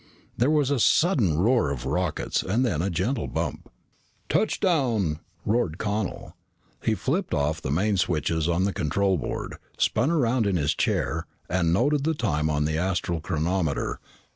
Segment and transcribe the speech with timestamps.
[0.35, 3.69] There was a sudden roar of rockets and then a gentle bump.
[4.29, 6.35] "Touchdown!" roared Connel.
[6.81, 11.27] He flipped off the main switches on the control board, spun around in his chair,
[11.47, 13.99] and noted the time on the astral chronometer.